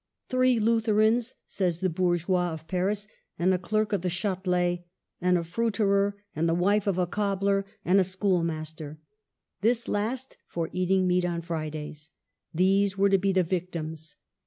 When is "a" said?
3.53-3.59, 5.37-5.43, 6.97-7.05, 7.99-8.03